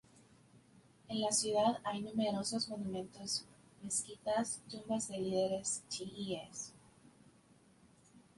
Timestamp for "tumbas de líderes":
4.67-5.83